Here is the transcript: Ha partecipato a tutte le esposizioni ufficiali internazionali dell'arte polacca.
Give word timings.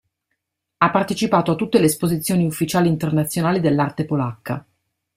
Ha 0.77 0.89
partecipato 0.89 1.51
a 1.51 1.55
tutte 1.55 1.77
le 1.77 1.85
esposizioni 1.85 2.43
ufficiali 2.47 2.87
internazionali 2.87 3.59
dell'arte 3.59 4.03
polacca. 4.05 4.65